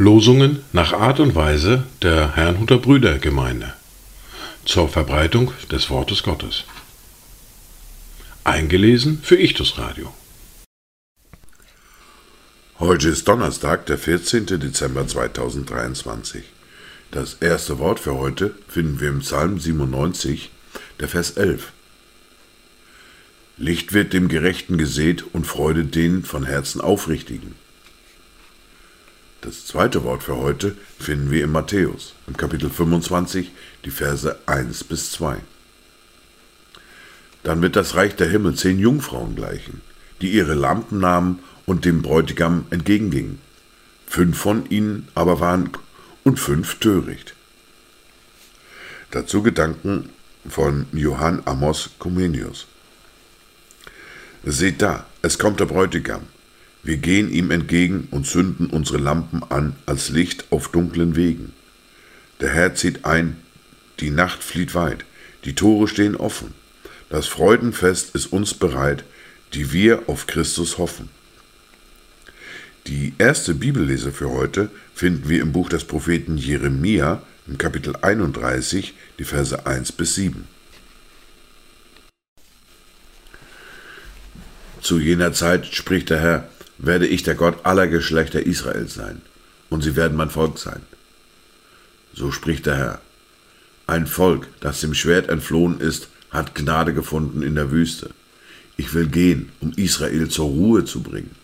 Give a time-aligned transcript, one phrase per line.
[0.00, 3.74] Losungen nach Art und Weise der Herrnhuter Brüdergemeinde
[4.64, 6.64] zur Verbreitung des Wortes Gottes.
[8.42, 10.10] Eingelesen für Ichtus Radio.
[12.78, 14.46] Heute ist Donnerstag, der 14.
[14.46, 16.44] Dezember 2023.
[17.10, 20.50] Das erste Wort für heute finden wir im Psalm 97,
[20.98, 21.72] der Vers 11.
[23.58, 27.54] Licht wird dem Gerechten gesät und Freude denen von Herzen Aufrichtigen.
[29.42, 33.50] Das zweite Wort für heute finden wir in Matthäus, im Kapitel 25,
[33.86, 35.38] die Verse 1 bis 2.
[37.42, 39.80] Dann wird das Reich der Himmel zehn Jungfrauen gleichen,
[40.20, 43.40] die ihre Lampen nahmen und dem Bräutigam entgegengingen.
[44.06, 45.70] Fünf von ihnen aber waren
[46.22, 47.34] und fünf töricht.
[49.10, 50.10] Dazu Gedanken
[50.46, 52.66] von Johann Amos Comenius.
[54.44, 56.22] Seht da, es kommt der Bräutigam,
[56.82, 61.52] wir gehen ihm entgegen und zünden unsere Lampen an als Licht auf dunklen Wegen.
[62.40, 63.36] Der Herr zieht ein,
[64.00, 65.04] die Nacht flieht weit,
[65.44, 66.54] die Tore stehen offen.
[67.10, 69.04] Das Freudenfest ist uns bereit,
[69.52, 71.08] die wir auf Christus hoffen.
[72.86, 78.94] Die erste Bibellese für heute finden wir im Buch des Propheten Jeremia im Kapitel 31,
[79.18, 80.48] die Verse 1 bis 7.
[84.80, 86.48] Zu jener Zeit spricht der Herr,
[86.82, 89.20] werde ich der Gott aller Geschlechter Israels sein,
[89.68, 90.82] und sie werden mein Volk sein.
[92.14, 93.00] So spricht der Herr.
[93.86, 98.10] Ein Volk, das dem Schwert entflohen ist, hat Gnade gefunden in der Wüste.
[98.76, 101.34] Ich will gehen, um Israel zur Ruhe zu bringen.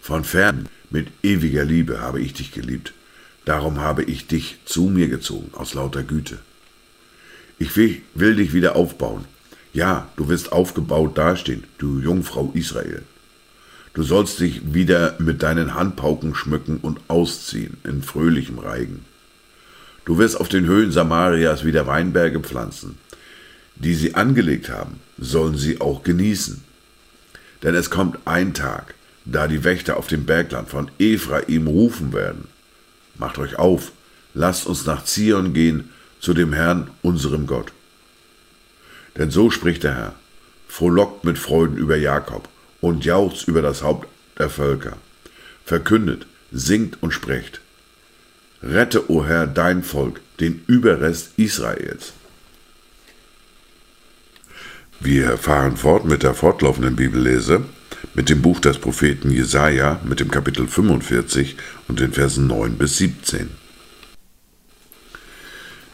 [0.00, 2.94] Von fern, mit ewiger Liebe habe ich dich geliebt.
[3.44, 6.38] Darum habe ich dich zu mir gezogen, aus lauter Güte.
[7.58, 9.24] Ich will, will dich wieder aufbauen.
[9.72, 13.02] Ja, du wirst aufgebaut dastehen, du Jungfrau Israel.
[13.96, 19.06] Du sollst dich wieder mit deinen Handpauken schmücken und ausziehen in fröhlichem Reigen.
[20.04, 22.98] Du wirst auf den Höhen Samarias wieder Weinberge pflanzen.
[23.74, 26.62] Die sie angelegt haben, sollen sie auch genießen.
[27.62, 28.92] Denn es kommt ein Tag,
[29.24, 32.48] da die Wächter auf dem Bergland von Ephraim rufen werden.
[33.14, 33.92] Macht euch auf,
[34.34, 35.88] lasst uns nach Zion gehen,
[36.20, 37.72] zu dem Herrn, unserem Gott.
[39.16, 40.14] Denn so spricht der Herr,
[40.68, 42.46] frohlockt mit Freuden über Jakob
[42.86, 44.06] und jauchzt über das Haupt
[44.38, 44.96] der Völker.
[45.64, 47.60] Verkündet, singt und sprecht.
[48.62, 52.12] Rette, o Herr, dein Volk, den Überrest Israels.
[55.00, 57.64] Wir fahren fort mit der fortlaufenden Bibellese,
[58.14, 61.56] mit dem Buch des Propheten Jesaja, mit dem Kapitel 45
[61.88, 63.50] und den Versen 9 bis 17.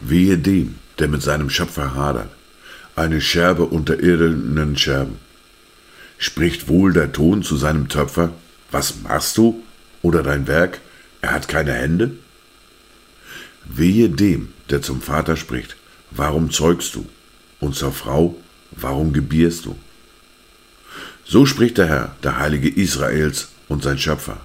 [0.00, 2.28] Wehe dem, der mit seinem Schöpfer hadert,
[2.94, 5.16] eine Scherbe unter irdenen Scherben
[6.24, 8.32] Spricht wohl der Ton zu seinem Töpfer,
[8.70, 9.62] was machst du?
[10.00, 10.80] Oder dein Werk,
[11.20, 12.12] er hat keine Hände?
[13.66, 15.76] Wehe dem, der zum Vater spricht,
[16.10, 17.04] warum zeugst du?
[17.60, 18.36] Und zur Frau,
[18.70, 19.76] warum gebierst du?
[21.26, 24.40] So spricht der Herr, der Heilige Israels und sein Schöpfer.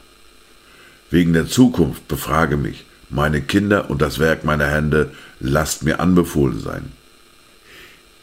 [1.09, 6.59] Wegen der Zukunft befrage mich, meine Kinder und das Werk meiner Hände, lasst mir anbefohlen
[6.59, 6.91] sein.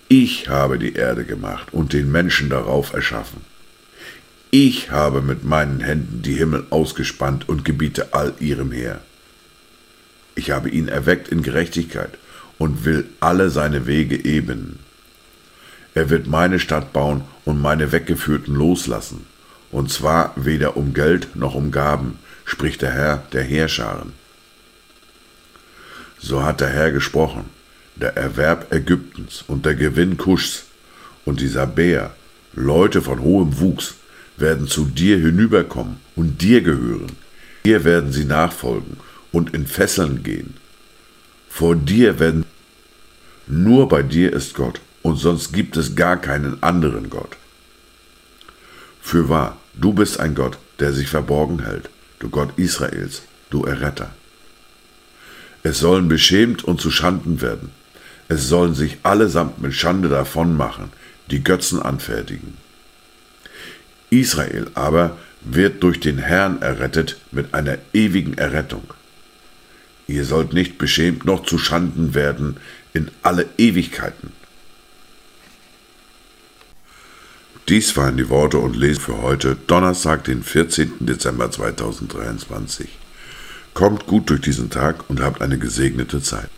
[0.09, 3.41] Ich habe die Erde gemacht und den Menschen darauf erschaffen.
[4.53, 9.01] Ich habe mit meinen Händen die Himmel ausgespannt und gebiete all ihrem Heer.
[10.37, 12.19] Ich habe ihn erweckt in Gerechtigkeit
[12.57, 14.79] und will alle seine Wege ebnen.
[15.95, 19.27] Er wird meine Stadt bauen und meine Weggeführten loslassen,
[19.73, 24.13] und zwar weder um Geld noch um Gaben, spricht der Herr der Heerscharen.
[26.21, 27.56] So hat der Herr gesprochen
[27.97, 30.65] der Erwerb Ägyptens und der Gewinn Kuschs
[31.25, 32.15] und dieser Bär,
[32.55, 33.95] Leute von hohem Wuchs,
[34.37, 37.13] werden zu dir hinüberkommen und dir gehören.
[37.65, 38.99] Dir werden sie nachfolgen
[39.33, 40.55] und in Fesseln gehen.
[41.49, 42.45] Vor dir werden
[43.47, 47.37] nur bei dir ist Gott und sonst gibt es gar keinen anderen Gott.
[49.01, 51.89] Fürwahr, du bist ein Gott, der sich verborgen hält,
[52.19, 54.11] du Gott Israels, du Erretter.
[55.63, 57.71] Es sollen beschämt und zu Schanden werden,
[58.29, 60.93] es sollen sich allesamt mit Schande davon machen,
[61.31, 62.57] die Götzen anfertigen.
[64.11, 68.83] Israel aber wird durch den Herrn errettet mit einer ewigen Errettung.
[70.09, 72.59] Ihr sollt nicht beschämt noch zu Schanden werden
[72.93, 74.33] in alle Ewigkeiten.
[77.69, 80.93] Dies waren die Worte und Lesen für heute, Donnerstag, den 14.
[81.01, 82.89] Dezember 2023.
[83.75, 86.49] Kommt gut durch diesen Tag und habt eine gesegnete Zeit.